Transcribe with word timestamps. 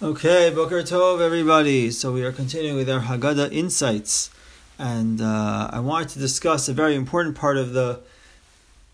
Okay, 0.00 0.52
Boker 0.54 0.82
Tov, 0.84 1.20
everybody. 1.20 1.90
So 1.90 2.12
we 2.12 2.22
are 2.22 2.30
continuing 2.30 2.76
with 2.76 2.88
our 2.88 3.00
Haggadah 3.00 3.52
insights, 3.52 4.30
and 4.78 5.20
uh, 5.20 5.70
I 5.72 5.80
wanted 5.80 6.10
to 6.10 6.20
discuss 6.20 6.68
a 6.68 6.72
very 6.72 6.94
important 6.94 7.34
part 7.34 7.56
of 7.56 7.72
the 7.72 7.98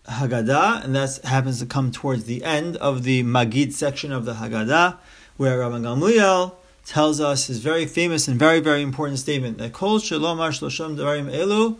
Haggadah, 0.07 0.83
and 0.83 0.95
that 0.95 1.19
happens 1.23 1.59
to 1.59 1.67
come 1.67 1.91
towards 1.91 2.23
the 2.23 2.43
end 2.43 2.75
of 2.77 3.03
the 3.03 3.21
Magid 3.21 3.71
section 3.71 4.11
of 4.11 4.25
the 4.25 4.33
Haggadah, 4.33 4.97
where 5.37 5.59
Rabban 5.59 5.83
Gamliel 5.83 6.55
tells 6.85 7.21
us 7.21 7.45
his 7.45 7.59
very 7.59 7.85
famous 7.85 8.27
and 8.27 8.39
very 8.39 8.59
very 8.59 8.81
important 8.81 9.19
statement 9.19 9.59
that 9.59 9.73
Kol 9.73 9.99
Shalomar 9.99 10.49
Shlosham 10.49 10.97
Devarim 10.97 11.31
Elu 11.31 11.77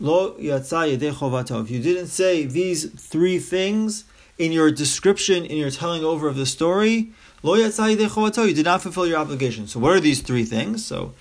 Lo 0.00 0.32
Yatsa 0.38 0.96
Yedei. 0.96 1.60
If 1.64 1.70
you 1.70 1.82
didn't 1.82 2.06
say 2.06 2.46
these 2.46 2.86
three 2.98 3.38
things 3.38 4.04
in 4.38 4.52
your 4.52 4.70
description, 4.70 5.44
in 5.44 5.56
your 5.56 5.70
telling 5.70 6.04
over 6.04 6.28
of 6.28 6.36
the 6.36 6.46
story, 6.46 7.10
you 7.42 7.56
did 7.56 8.64
not 8.64 8.82
fulfill 8.82 9.06
your 9.06 9.18
obligation. 9.18 9.66
So 9.66 9.80
what 9.80 9.92
are 9.92 10.00
these 10.00 10.22
three 10.22 10.44
things? 10.44 10.84
So 10.84 11.14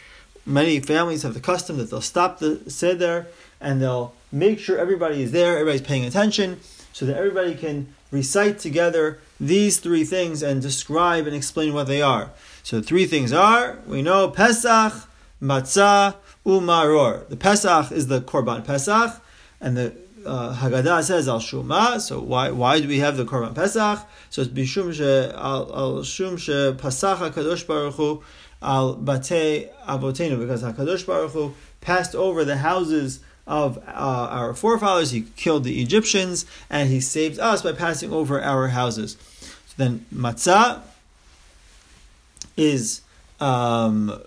many 0.45 0.79
families 0.79 1.23
have 1.23 1.33
the 1.33 1.39
custom 1.39 1.77
that 1.77 1.89
they'll 1.89 2.01
stop 2.01 2.39
the 2.39 2.69
seder 2.69 3.27
and 3.59 3.81
they'll 3.81 4.13
make 4.31 4.59
sure 4.59 4.77
everybody 4.77 5.23
is 5.23 5.31
there, 5.31 5.53
everybody's 5.57 5.81
paying 5.81 6.05
attention, 6.05 6.59
so 6.93 7.05
that 7.05 7.17
everybody 7.17 7.55
can 7.55 7.93
recite 8.11 8.59
together 8.59 9.19
these 9.39 9.79
three 9.79 10.03
things 10.03 10.41
and 10.41 10.61
describe 10.61 11.27
and 11.27 11.35
explain 11.35 11.73
what 11.73 11.87
they 11.87 12.01
are. 12.01 12.31
So 12.63 12.81
three 12.81 13.05
things 13.05 13.33
are, 13.33 13.77
we 13.87 14.01
know 14.01 14.29
Pesach, 14.29 14.93
Matzah, 15.41 16.15
Umaror. 16.45 17.27
The 17.29 17.37
Pesach 17.37 17.91
is 17.91 18.07
the 18.07 18.21
Korban 18.21 18.65
Pesach, 18.65 19.21
and 19.59 19.77
the 19.77 19.93
uh, 20.25 20.55
Haggadah 20.55 21.03
says 21.03 21.27
al 21.27 21.39
Shuma. 21.39 21.99
So 21.99 22.19
why 22.19 22.51
why 22.51 22.79
do 22.79 22.87
we 22.87 22.99
have 22.99 23.17
the 23.17 23.25
Korban 23.25 23.55
Pesach? 23.55 23.99
So 24.29 24.41
it's 24.41 24.51
bishum 24.51 24.93
she 24.93 25.33
al 25.35 26.03
shum 26.03 26.37
she 26.37 26.51
Pasach 26.51 27.17
Hakadosh 27.17 27.65
Baruch 27.67 27.95
Hu 27.95 28.23
al 28.61 28.95
Bate 28.95 29.71
Avotenu 29.87 30.39
because 30.39 30.63
Hakadosh 30.63 31.05
Baruch 31.05 31.31
Hu 31.31 31.53
passed 31.81 32.15
over 32.15 32.43
the 32.43 32.57
houses 32.57 33.19
of 33.45 33.77
uh, 33.77 33.81
our 33.87 34.53
forefathers. 34.53 35.11
He 35.11 35.21
killed 35.37 35.63
the 35.63 35.81
Egyptians, 35.81 36.45
and 36.69 36.89
he 36.89 36.99
saved 36.99 37.39
us 37.39 37.61
by 37.61 37.71
passing 37.71 38.11
over 38.11 38.41
our 38.41 38.67
houses. 38.67 39.17
So 39.39 39.73
then 39.77 40.05
matzah 40.13 40.81
is 42.57 43.01
um, 43.39 44.19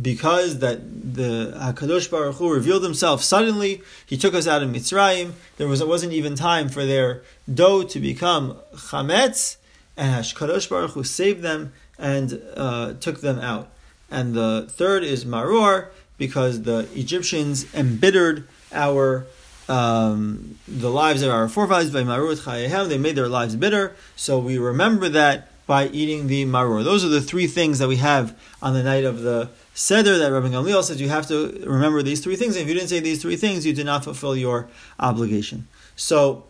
because 0.00 0.58
that 0.58 1.14
the 1.14 1.54
Hakadosh 1.56 2.10
Baruch 2.10 2.36
Hu 2.36 2.52
revealed 2.52 2.82
Himself 2.82 3.22
suddenly. 3.22 3.82
He 4.06 4.16
took 4.16 4.34
us 4.34 4.46
out 4.46 4.62
of 4.62 4.70
Mitzrayim. 4.70 5.32
There 5.56 5.68
was 5.68 5.82
wasn't 5.84 6.12
even 6.12 6.34
time 6.34 6.68
for 6.68 6.84
their 6.84 7.22
dough 7.52 7.84
to 7.84 8.00
become 8.00 8.56
chametz, 8.74 9.56
and 9.96 10.24
Hakadosh 10.24 10.68
Baruch 10.68 10.92
Hu 10.92 11.04
saved 11.04 11.42
them 11.42 11.72
and 11.98 12.42
uh, 12.56 12.94
took 12.94 13.20
them 13.20 13.38
out. 13.38 13.70
And 14.10 14.34
the 14.34 14.66
third 14.70 15.04
is 15.04 15.24
maror 15.24 15.88
because 16.18 16.62
the 16.62 16.88
Egyptians 16.94 17.72
embittered 17.74 18.46
our 18.72 19.26
um, 19.68 20.58
the 20.68 20.90
lives 20.90 21.22
of 21.22 21.30
our 21.30 21.48
forefathers 21.48 21.90
by 21.90 22.02
marut 22.02 22.38
chayehem. 22.38 22.88
They 22.88 22.98
made 22.98 23.16
their 23.16 23.28
lives 23.28 23.56
bitter, 23.56 23.96
so 24.16 24.38
we 24.38 24.58
remember 24.58 25.08
that 25.08 25.48
by 25.66 25.88
eating 25.88 26.26
the 26.26 26.44
maror. 26.44 26.84
Those 26.84 27.04
are 27.04 27.08
the 27.08 27.20
three 27.20 27.46
things 27.46 27.78
that 27.78 27.88
we 27.88 27.96
have 27.96 28.38
on 28.62 28.74
the 28.74 28.82
night 28.82 29.04
of 29.04 29.22
the 29.22 29.50
seder. 29.74 30.18
That 30.18 30.32
Rabbi 30.32 30.48
Gamliel 30.48 30.82
says 30.82 31.00
you 31.00 31.08
have 31.08 31.26
to 31.28 31.62
remember 31.66 32.02
these 32.02 32.20
three 32.20 32.36
things. 32.36 32.56
And 32.56 32.62
if 32.62 32.68
you 32.68 32.74
didn't 32.74 32.88
say 32.88 33.00
these 33.00 33.22
three 33.22 33.36
things, 33.36 33.64
you 33.64 33.72
did 33.72 33.86
not 33.86 34.04
fulfill 34.04 34.36
your 34.36 34.68
obligation. 34.98 35.68
So. 35.96 36.44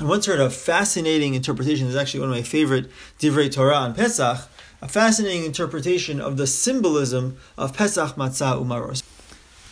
I 0.00 0.04
once 0.04 0.26
heard 0.26 0.38
a 0.38 0.48
fascinating 0.48 1.34
interpretation. 1.34 1.88
It's 1.88 1.96
actually 1.96 2.20
one 2.20 2.28
of 2.28 2.36
my 2.36 2.42
favorite 2.42 2.88
divrei 3.18 3.50
Torah 3.52 3.74
on 3.74 3.94
Pesach. 3.96 4.48
A 4.80 4.86
fascinating 4.86 5.44
interpretation 5.44 6.20
of 6.20 6.36
the 6.36 6.46
symbolism 6.46 7.36
of 7.56 7.76
Pesach, 7.76 8.14
Matzah, 8.14 8.64
Umaror. 8.64 9.02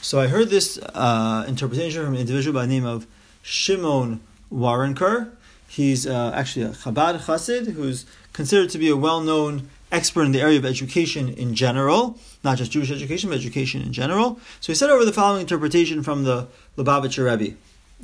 So 0.03 0.19
I 0.19 0.27
heard 0.27 0.51
this 0.51 0.79
uh, 0.79 1.45
interpretation 1.47 2.05
from 2.05 2.15
an 2.15 2.21
individual 2.21 2.55
by 2.55 2.62
the 2.62 2.73
name 2.73 2.84
of 2.84 3.06
Shimon 3.43 4.21
Waronker. 4.53 5.31
He's 5.69 6.06
uh, 6.06 6.32
actually 6.34 6.65
a 6.65 6.71
Chabad 6.71 7.21
Chassid 7.21 7.72
who's 7.72 8.06
considered 8.32 8.71
to 8.71 8.78
be 8.78 8.88
a 8.88 8.97
well-known 8.97 9.69
expert 9.93 10.22
in 10.22 10.32
the 10.32 10.41
area 10.41 10.59
of 10.59 10.65
education 10.65 11.28
in 11.28 11.54
general, 11.54 12.19
not 12.43 12.59
just 12.59 12.72
Jewish 12.72 12.91
education, 12.91 13.31
but 13.31 13.38
education 13.38 13.82
in 13.82 13.93
general. 13.93 14.41
So 14.60 14.72
he 14.72 14.75
said 14.75 14.91
over 14.91 15.05
the 15.05 15.12
following 15.12 15.43
interpretation 15.43 16.03
from 16.03 16.25
the 16.25 16.49
Lubavitcher 16.76 17.31
Rebbe, 17.31 17.56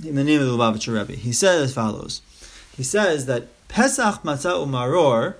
in 0.04 0.14
the 0.14 0.24
name 0.24 0.40
of 0.40 0.46
the 0.46 0.52
Lubavitcher 0.52 0.98
Rebbe. 0.98 1.18
He 1.18 1.32
said 1.32 1.60
as 1.62 1.74
follows. 1.74 2.22
He 2.76 2.82
says 2.82 3.26
that 3.26 3.48
Pesach, 3.68 4.22
Matzah, 4.22 4.66
Umaror 4.66 5.36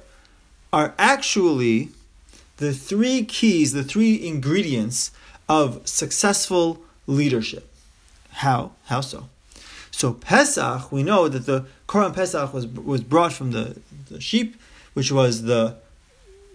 are 0.72 0.94
actually 0.99 1.91
the 2.56 2.72
three 2.72 3.25
keys, 3.25 3.72
the 3.72 3.84
three 3.84 4.27
ingredients 4.27 5.11
of 5.49 5.87
successful 5.87 6.82
leadership. 7.06 7.69
How? 8.31 8.72
How 8.87 9.00
so? 9.00 9.28
So 9.91 10.15
Pesach, 10.15 10.91
we 10.91 11.03
know 11.03 11.28
that 11.28 11.47
the 11.47 11.66
Korban 11.93 12.15
Pesach 12.15 12.55
was 12.55 12.67
was 12.67 13.03
brought 13.03 13.35
from 13.35 13.51
the, 13.51 13.79
the 14.09 14.19
sheep, 14.19 14.57
which 14.95 15.13
was 15.13 15.43
the 15.43 15.77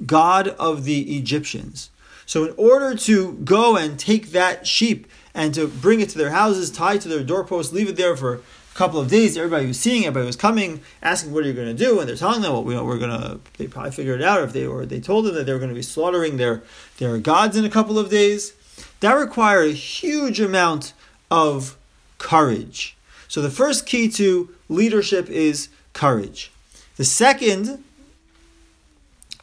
god 0.03 0.48
of 0.48 0.84
the 0.84 1.16
Egyptians. 1.16 1.92
So 2.25 2.46
in 2.46 2.56
order 2.58 2.98
to 2.98 3.34
go 3.34 3.78
and 3.78 4.00
take 4.00 4.31
that 4.31 4.66
sheep 4.66 5.06
and 5.36 5.53
to 5.53 5.68
bring 5.68 6.02
it 6.02 6.09
to 6.09 6.18
their 6.18 6.31
houses, 6.31 6.72
tie 6.72 6.96
it 6.96 7.02
to 7.02 7.08
their 7.08 7.24
doorposts, 7.24 7.72
leave 7.72 7.88
it 7.88 7.98
there 7.98 8.18
for 8.18 8.34
a 8.34 8.40
couple 8.74 9.00
of 9.00 9.09
days, 9.09 9.38
everybody 9.38 9.68
was 9.68 9.80
seeing, 9.80 10.06
everybody 10.06 10.25
was 10.25 10.36
coming, 10.36 10.81
asking, 11.03 11.31
"What 11.31 11.44
are 11.44 11.48
you 11.48 11.54
going 11.54 11.68
to 11.78 11.86
do?" 11.86 12.00
And 12.00 12.09
they're 12.09 12.16
telling 12.16 12.42
them, 12.42 12.54
"Well, 12.54 12.64
we, 12.64 12.75
we're 12.75 12.98
going 12.98 13.22
to." 13.22 13.40
They 13.59 13.68
probably 13.68 13.92
figured 13.92 14.22
it 14.22 14.28
out 14.28 14.42
if 14.42 14.54
they 14.54 14.66
or 14.66 14.88
they 14.88 15.00
told 15.00 15.25
them 15.25 15.36
that 15.36 15.46
they 15.46 15.54
were 15.54 15.59
going 15.59 15.69
to 15.69 15.75
be 15.75 15.84
slaughtering 15.84 16.38
their 16.38 16.64
their 16.98 17.19
gods 17.19 17.56
in 17.56 17.64
a 17.64 17.69
couple 17.69 18.00
of 18.00 18.09
days. 18.09 18.54
That 19.02 19.14
required 19.14 19.69
a 19.69 19.74
huge 19.74 20.40
amount 20.40 20.94
of 21.30 21.78
courage. 22.18 22.97
So 23.27 23.41
the 23.41 23.49
first 23.49 23.85
key 23.85 24.09
to 24.09 24.49
leadership 24.69 25.29
is 25.29 25.69
courage. 25.93 26.51
The 26.95 27.05
second 27.05 27.83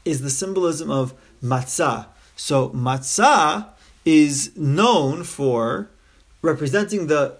is 0.05 0.21
the 0.21 0.31
symbolism 0.31 0.91
of 0.91 1.15
matzah. 1.43 2.07
So 2.37 2.71
matzah 2.71 3.69
is 4.05 4.57
known 4.57 5.25
for 5.25 5.89
representing 6.43 7.07
the 7.07 7.37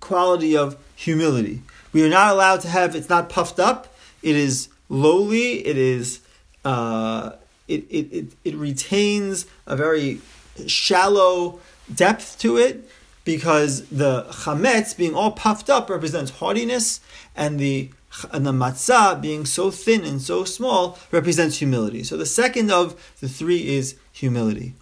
quality 0.00 0.56
of 0.56 0.76
humility. 0.94 1.62
We 1.92 2.04
are 2.04 2.08
not 2.08 2.32
allowed 2.32 2.60
to 2.62 2.68
have 2.68 2.94
it's 2.94 3.08
not 3.08 3.28
puffed 3.28 3.58
up. 3.58 3.94
It 4.22 4.36
is 4.36 4.68
lowly. 4.88 5.66
It 5.66 5.76
is 5.76 6.20
uh, 6.64 7.32
it, 7.68 7.84
it, 7.90 8.12
it, 8.12 8.26
it 8.44 8.54
retains 8.54 9.46
a 9.66 9.76
very 9.76 10.20
shallow 10.66 11.60
depth 11.92 12.38
to 12.40 12.56
it 12.56 12.88
because 13.26 13.86
the 13.88 14.22
chametz 14.30 14.96
being 14.96 15.14
all 15.14 15.32
puffed 15.32 15.68
up 15.68 15.90
represents 15.90 16.30
haughtiness 16.30 17.00
and 17.34 17.58
the 17.58 17.90
and 18.32 18.46
the 18.46 18.52
matzah 18.52 19.20
being 19.20 19.44
so 19.44 19.70
thin 19.70 20.04
and 20.04 20.22
so 20.22 20.44
small 20.44 20.98
represents 21.10 21.58
humility. 21.58 22.02
So 22.02 22.16
the 22.16 22.24
second 22.24 22.70
of 22.70 23.14
the 23.20 23.28
three 23.28 23.68
is 23.68 23.96
humility. 24.12 24.72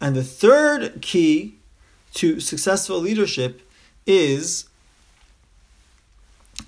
And 0.00 0.16
the 0.16 0.24
third 0.24 1.02
key 1.02 1.56
to 2.14 2.40
successful 2.40 2.98
leadership 2.98 3.60
is 4.06 4.66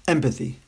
empathy. 0.06 0.58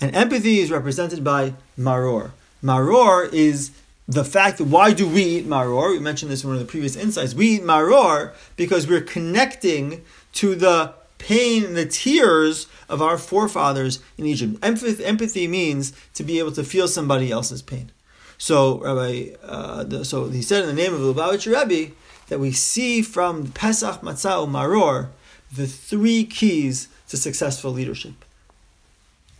And 0.00 0.14
empathy 0.14 0.60
is 0.60 0.70
represented 0.70 1.22
by 1.22 1.54
maror. 1.78 2.30
Maror 2.62 3.30
is 3.30 3.72
the 4.06 4.24
fact 4.24 4.58
that 4.58 4.64
why 4.64 4.92
do 4.92 5.08
we 5.08 5.22
eat 5.22 5.48
maror? 5.48 5.92
We 5.92 5.98
mentioned 5.98 6.30
this 6.30 6.44
in 6.44 6.50
one 6.50 6.56
of 6.56 6.62
the 6.66 6.70
previous 6.70 6.96
insights. 6.96 7.34
We 7.34 7.56
eat 7.56 7.62
maror 7.62 8.34
because 8.56 8.86
we're 8.86 9.00
connecting 9.00 10.04
to 10.34 10.54
the 10.54 10.94
pain 11.18 11.64
and 11.64 11.76
the 11.76 11.86
tears 11.86 12.66
of 12.88 13.00
our 13.00 13.16
forefathers 13.16 14.00
in 14.18 14.26
Egypt. 14.26 14.58
Empathy, 14.62 15.04
empathy 15.04 15.48
means 15.48 15.92
to 16.14 16.22
be 16.22 16.38
able 16.38 16.52
to 16.52 16.64
feel 16.64 16.86
somebody 16.86 17.30
else's 17.30 17.62
pain. 17.62 17.90
So, 18.36 18.78
Rabbi, 18.78 19.28
uh, 19.42 19.84
the, 19.84 20.04
so 20.04 20.28
he 20.28 20.42
said 20.42 20.62
in 20.62 20.68
the 20.68 20.82
name 20.82 20.92
of 20.92 21.00
Lubavitcher 21.00 21.58
Rebbe 21.58 21.94
that 22.28 22.40
we 22.40 22.52
see 22.52 23.00
from 23.00 23.52
Pesach, 23.52 24.00
Matzah, 24.02 24.46
Maror 24.48 25.08
the 25.54 25.66
three 25.66 26.24
keys 26.24 26.88
to 27.08 27.16
successful 27.16 27.70
leadership 27.70 28.12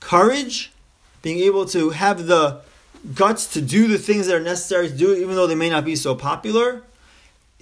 courage, 0.01 0.71
being 1.23 1.39
able 1.39 1.65
to 1.65 1.91
have 1.91 2.27
the 2.27 2.61
guts 3.15 3.53
to 3.53 3.61
do 3.61 3.89
the 3.89 3.99
things 3.99 4.27
that 4.27 4.37
are 4.37 4.41
necessary 4.41 4.89
to 4.89 4.97
do 4.97 5.15
even 5.15 5.35
though 5.35 5.47
they 5.47 5.55
may 5.55 5.69
not 5.69 5.85
be 5.85 5.97
so 5.97 6.15
popular. 6.15 6.83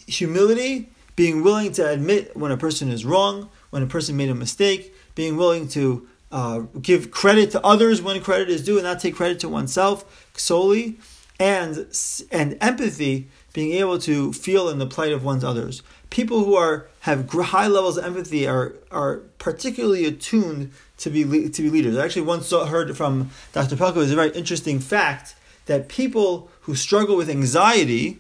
Humility, 0.07 0.89
being 1.17 1.43
willing 1.43 1.73
to 1.73 1.89
admit 1.89 2.37
when 2.37 2.53
a 2.53 2.57
person 2.57 2.91
is 2.91 3.05
wrong, 3.05 3.49
when 3.71 3.83
a 3.83 3.87
person 3.87 4.17
made 4.17 4.31
a 4.31 4.35
mistake, 4.35 4.95
being 5.15 5.37
willing 5.37 5.69
to 5.69 6.09
uh, 6.31 6.61
give 6.81 7.11
credit 7.11 7.51
to 7.51 7.65
others 7.65 8.01
when 8.01 8.21
credit 8.21 8.49
is 8.49 8.65
due 8.65 8.77
and 8.77 8.85
not 8.85 9.01
take 9.01 9.15
credit 9.15 9.41
to 9.41 9.49
oneself 9.49 10.29
solely, 10.35 10.99
and 11.39 11.87
and 12.31 12.57
empathy, 12.61 13.29
being 13.53 13.73
able 13.73 13.99
to 13.99 14.33
feel 14.33 14.69
in 14.69 14.79
the 14.79 14.87
plight 14.87 15.13
of 15.13 15.25
one's 15.25 15.45
others. 15.45 15.83
People 16.11 16.45
who 16.45 16.55
are 16.55 16.87
have 17.01 17.31
high 17.31 17.67
levels 17.67 17.97
of 17.99 18.05
empathy 18.05 18.47
are 18.47 18.75
are 18.91 19.19
particularly 19.39 20.05
attuned 20.05 20.73
to 20.99 21.11
be 21.11 21.49
to 21.49 21.63
be 21.63 21.71
leaders. 21.71 21.97
I 21.97 22.05
actually 22.05 22.23
once 22.23 22.47
saw, 22.47 22.67
heard 22.67 22.97
from 22.97 23.31
Dr. 23.53 23.77
Pelcovitz 23.77 24.13
a 24.13 24.17
very 24.17 24.31
interesting 24.31 24.79
fact 24.79 25.35
that 25.67 25.89
people 25.89 26.51
who 26.63 26.75
struggle 26.75 27.17
with 27.17 27.29
anxiety 27.29 28.19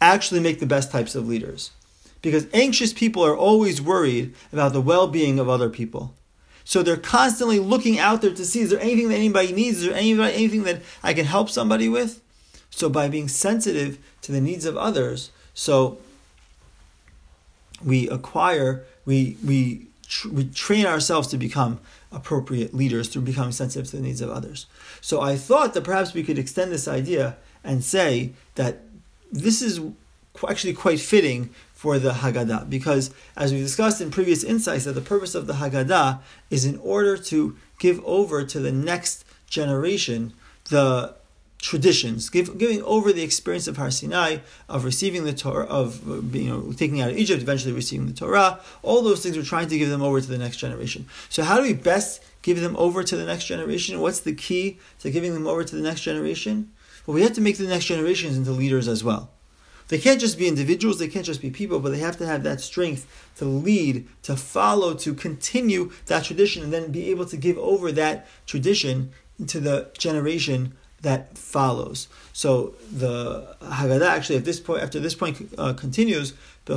actually 0.00 0.40
make 0.40 0.60
the 0.60 0.66
best 0.66 0.90
types 0.90 1.14
of 1.14 1.26
leaders. 1.28 1.70
Because 2.22 2.46
anxious 2.52 2.92
people 2.92 3.24
are 3.24 3.36
always 3.36 3.80
worried 3.80 4.34
about 4.52 4.72
the 4.72 4.80
well 4.80 5.06
being 5.06 5.38
of 5.38 5.48
other 5.48 5.70
people. 5.70 6.14
So 6.64 6.82
they're 6.82 6.96
constantly 6.96 7.60
looking 7.60 7.98
out 7.98 8.22
there 8.22 8.34
to 8.34 8.44
see 8.44 8.60
is 8.60 8.70
there 8.70 8.80
anything 8.80 9.08
that 9.08 9.14
anybody 9.14 9.52
needs? 9.52 9.78
Is 9.78 9.84
there 9.84 9.94
anybody, 9.94 10.34
anything 10.34 10.64
that 10.64 10.82
I 11.02 11.14
can 11.14 11.24
help 11.24 11.48
somebody 11.48 11.88
with? 11.88 12.20
So 12.70 12.88
by 12.88 13.08
being 13.08 13.28
sensitive 13.28 13.98
to 14.22 14.32
the 14.32 14.40
needs 14.40 14.64
of 14.64 14.76
others, 14.76 15.30
so 15.54 15.98
we 17.84 18.08
acquire, 18.08 18.84
we 19.04 19.36
we 19.44 19.86
tr- 20.08 20.28
we 20.28 20.44
train 20.44 20.86
ourselves 20.86 21.28
to 21.28 21.38
become 21.38 21.80
appropriate 22.12 22.74
leaders 22.74 23.08
through 23.08 23.22
becoming 23.22 23.52
sensitive 23.52 23.90
to 23.90 23.96
the 23.96 24.02
needs 24.02 24.20
of 24.20 24.30
others. 24.30 24.66
So 25.00 25.20
I 25.20 25.36
thought 25.36 25.74
that 25.74 25.84
perhaps 25.84 26.14
we 26.14 26.22
could 26.22 26.38
extend 26.38 26.72
this 26.72 26.88
idea 26.88 27.36
and 27.64 27.84
say 27.84 28.32
that 28.54 28.82
this 29.32 29.60
is 29.60 29.80
actually 30.48 30.72
quite 30.74 31.00
fitting 31.00 31.50
for 31.72 31.98
the 31.98 32.12
Haggadah 32.12 32.70
because, 32.70 33.10
as 33.36 33.52
we 33.52 33.58
discussed 33.58 34.00
in 34.00 34.10
previous 34.10 34.42
insights, 34.44 34.84
that 34.84 34.92
the 34.92 35.00
purpose 35.00 35.34
of 35.34 35.46
the 35.46 35.54
Haggadah 35.54 36.20
is 36.50 36.64
in 36.64 36.78
order 36.78 37.16
to 37.16 37.56
give 37.78 38.02
over 38.04 38.44
to 38.44 38.60
the 38.60 38.72
next 38.72 39.24
generation 39.48 40.32
the 40.70 41.14
traditions, 41.58 42.28
give, 42.28 42.58
giving 42.58 42.82
over 42.82 43.12
the 43.12 43.22
experience 43.22 43.66
of 43.66 43.76
Har 43.76 43.90
Sinai, 43.90 44.38
of 44.68 44.84
receiving 44.84 45.24
the 45.24 45.32
Torah, 45.32 45.66
of 45.66 46.08
uh, 46.08 46.20
you 46.36 46.48
know 46.48 46.72
taking 46.72 47.00
out 47.00 47.10
of 47.10 47.16
Egypt, 47.16 47.42
eventually 47.42 47.72
receiving 47.72 48.06
the 48.06 48.12
Torah. 48.12 48.60
All 48.82 49.02
those 49.02 49.22
things 49.22 49.36
we're 49.36 49.44
trying 49.44 49.68
to 49.68 49.78
give 49.78 49.88
them 49.88 50.02
over 50.02 50.20
to 50.20 50.26
the 50.26 50.38
next 50.38 50.58
generation. 50.58 51.06
So 51.28 51.42
how 51.42 51.56
do 51.56 51.62
we 51.62 51.74
best 51.74 52.22
give 52.42 52.60
them 52.60 52.76
over 52.76 53.02
to 53.02 53.16
the 53.16 53.24
next 53.24 53.46
generation? 53.46 54.00
What's 54.00 54.20
the 54.20 54.34
key 54.34 54.78
to 55.00 55.10
giving 55.10 55.34
them 55.34 55.46
over 55.46 55.64
to 55.64 55.76
the 55.76 55.82
next 55.82 56.02
generation? 56.02 56.72
Well, 57.06 57.14
we 57.14 57.22
have 57.22 57.34
to 57.34 57.40
make 57.40 57.56
the 57.56 57.66
next 57.66 57.86
generations 57.86 58.36
into 58.36 58.50
leaders 58.50 58.88
as 58.88 59.02
well. 59.02 59.30
They 59.88 59.98
can't 59.98 60.20
just 60.20 60.36
be 60.36 60.48
individuals, 60.48 60.98
they 60.98 61.06
can't 61.06 61.24
just 61.24 61.40
be 61.40 61.50
people, 61.50 61.78
but 61.78 61.92
they 61.92 61.98
have 61.98 62.16
to 62.18 62.26
have 62.26 62.42
that 62.42 62.60
strength 62.60 63.06
to 63.36 63.44
lead, 63.44 64.08
to 64.24 64.36
follow, 64.36 64.94
to 64.94 65.14
continue 65.14 65.92
that 66.06 66.24
tradition, 66.24 66.64
and 66.64 66.72
then 66.72 66.90
be 66.90 67.10
able 67.10 67.26
to 67.26 67.36
give 67.36 67.56
over 67.58 67.92
that 67.92 68.26
tradition 68.46 69.12
to 69.46 69.60
the 69.60 69.90
generation 69.96 70.74
that 71.06 71.38
follows. 71.38 72.08
So 72.32 72.74
the 72.92 73.54
Haggadah 73.62 74.08
actually 74.08 74.36
at 74.36 74.44
this 74.44 74.58
point, 74.60 74.82
after 74.82 74.98
this 74.98 75.14
point 75.14 75.48
uh, 75.56 75.72
continues, 75.72 76.34
I 76.68 76.74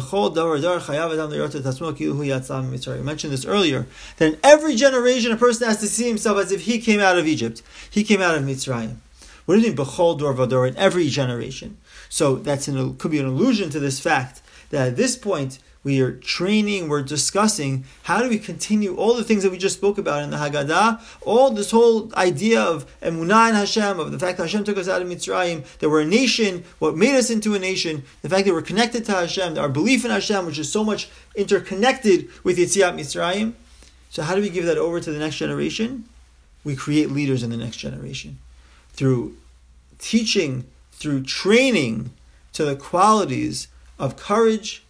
mentioned 3.02 3.34
this 3.34 3.46
earlier. 3.46 3.88
That 4.18 4.34
in 4.34 4.38
every 4.44 4.76
generation, 4.76 5.32
a 5.32 5.36
person 5.36 5.68
has 5.68 5.80
to 5.80 5.88
see 5.88 6.08
himself 6.08 6.38
as 6.38 6.52
if 6.52 6.62
he 6.62 6.80
came 6.80 7.00
out 7.00 7.18
of 7.18 7.26
Egypt. 7.26 7.64
He 7.90 8.04
came 8.04 8.22
out 8.22 8.36
of 8.36 8.44
Mitzrayim. 8.44 8.98
What 9.46 9.56
do 9.56 9.62
you 9.62 9.70
mean, 9.70 9.78
b'chol 9.78 10.20
dor 10.20 10.36
vador, 10.36 10.68
in 10.70 10.78
every 10.78 11.08
generation? 11.10 11.78
So 12.10 12.36
that's 12.36 12.68
an, 12.68 12.98
could 12.98 13.12
be 13.12 13.20
an 13.20 13.26
allusion 13.26 13.70
to 13.70 13.80
this 13.80 14.00
fact 14.00 14.42
that 14.72 14.90
at 14.90 14.96
this 14.98 15.16
point, 15.16 15.60
we 15.84 16.02
are 16.02 16.12
training, 16.12 16.90
we're 16.90 17.02
discussing 17.02 17.86
how 18.04 18.22
do 18.22 18.28
we 18.28 18.38
continue 18.38 18.96
all 18.96 19.16
the 19.16 19.24
things 19.24 19.44
that 19.44 19.52
we 19.52 19.58
just 19.58 19.78
spoke 19.78 19.98
about 19.98 20.24
in 20.24 20.30
the 20.30 20.38
Haggadah, 20.38 21.02
all 21.22 21.52
this 21.52 21.72
whole 21.72 22.14
idea 22.16 22.62
of 22.62 22.86
Emunah 23.02 23.50
in 23.50 23.56
Hashem, 23.56 24.00
of 24.00 24.12
the 24.12 24.20
fact 24.20 24.38
that 24.38 24.44
Hashem 24.44 24.66
took 24.66 24.78
us 24.78 24.90
out 24.90 25.02
of 25.02 25.08
Mitzrayim, 25.08 25.64
that 25.80 25.90
we're 25.90 26.02
a 26.02 26.06
nation, 26.06 26.66
what 26.80 26.98
made 26.98 27.16
us 27.16 27.30
into 27.30 27.56
a 27.56 27.60
nation, 27.60 28.04
the 28.22 28.30
fact 28.30 28.46
that 28.46 28.54
we're 28.54 28.62
connected 28.62 29.06
to 29.06 29.14
Hashem, 29.14 29.58
our 29.58 29.70
belief 29.70 30.04
in 30.04 30.12
Hashem, 30.12 30.46
which 30.46 30.60
is 30.60 30.70
so 30.70 30.84
much 30.84 31.10
interconnected 31.36 32.28
with 32.44 32.58
Yetziat 32.58 33.00
Mitzrayim. 33.00 33.54
So 34.10 34.24
how 34.24 34.36
do 34.36 34.42
we 34.42 34.50
give 34.50 34.66
that 34.66 34.78
over 34.78 35.00
to 35.00 35.12
the 35.12 35.20
next 35.20 35.38
generation? 35.38 36.06
We 36.66 36.76
create 36.76 37.10
leaders 37.10 37.42
in 37.42 37.52
the 37.52 37.58
next 37.58 37.78
generation 37.78 38.38
through 38.92 39.38
teaching, 39.98 40.66
through 41.00 41.24
training 41.24 42.12
to 42.54 42.66
the 42.66 42.76
qualities 42.76 43.68
of 43.98 44.18
courage, 44.18 44.84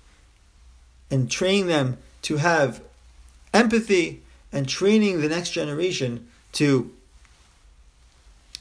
and 1.12 1.30
training 1.30 1.68
them 1.68 1.98
to 2.22 2.38
have 2.38 2.82
empathy 3.54 4.22
and 4.52 4.68
training 4.68 5.22
the 5.22 5.30
next 5.30 5.52
generation 5.52 6.28
to 6.52 6.92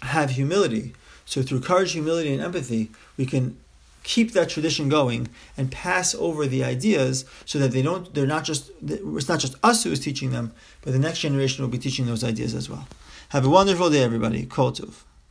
have 0.03 0.31
humility. 0.31 0.95
So 1.27 1.43
through 1.43 1.61
courage, 1.61 1.93
humility, 1.93 2.33
and 2.33 2.43
empathy, 2.43 2.91
we 3.17 3.27
can 3.27 3.59
keep 4.03 4.33
that 4.33 4.49
tradition 4.49 4.89
going 4.89 5.29
and 5.57 5.71
pass 5.71 6.15
over 6.15 6.47
the 6.47 6.65
ideas 6.65 7.27
so 7.45 7.59
that 7.59 7.73
they 7.73 7.83
don't 7.83 8.15
they're 8.15 8.27
not 8.27 8.45
just 8.45 8.71
it's 8.83 9.29
not 9.29 9.39
just 9.39 9.55
us 9.63 9.85
who 9.85 9.93
is 9.93 10.01
teaching 10.01 10.31
them, 10.31 10.53
but 10.83 10.93
the 10.93 10.99
next 10.99 11.19
generation 11.21 11.63
will 11.63 11.71
be 11.71 11.79
teaching 11.79 12.07
those 12.07 12.25
ideas 12.25 12.55
as 12.55 12.71
well. 12.71 12.89
Have 13.31 13.45
a 13.45 13.51
wonderful 13.51 13.91
day, 13.91 14.03
everybody. 14.03 14.47
Kol 14.47 14.73